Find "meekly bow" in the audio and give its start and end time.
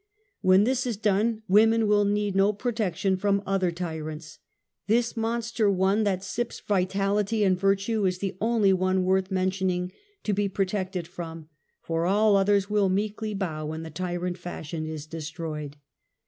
12.89-13.67